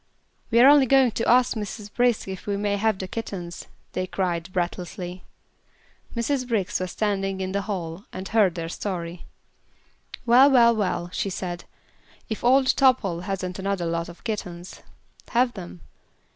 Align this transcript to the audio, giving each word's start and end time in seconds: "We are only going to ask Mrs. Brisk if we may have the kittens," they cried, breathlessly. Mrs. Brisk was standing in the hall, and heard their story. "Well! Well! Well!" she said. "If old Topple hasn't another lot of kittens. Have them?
"We 0.49 0.59
are 0.59 0.67
only 0.67 0.87
going 0.87 1.11
to 1.11 1.29
ask 1.29 1.55
Mrs. 1.55 1.93
Brisk 1.93 2.27
if 2.27 2.47
we 2.47 2.57
may 2.57 2.75
have 2.77 2.97
the 2.97 3.07
kittens," 3.07 3.67
they 3.93 4.07
cried, 4.07 4.51
breathlessly. 4.51 5.25
Mrs. 6.15 6.47
Brisk 6.47 6.79
was 6.79 6.89
standing 6.91 7.39
in 7.39 7.51
the 7.51 7.61
hall, 7.61 8.05
and 8.11 8.27
heard 8.27 8.55
their 8.55 8.67
story. 8.67 9.27
"Well! 10.25 10.49
Well! 10.49 10.75
Well!" 10.75 11.11
she 11.13 11.29
said. 11.29 11.65
"If 12.29 12.43
old 12.43 12.75
Topple 12.75 13.19
hasn't 13.25 13.59
another 13.59 13.85
lot 13.85 14.09
of 14.09 14.23
kittens. 14.23 14.81
Have 15.33 15.53
them? 15.53 15.81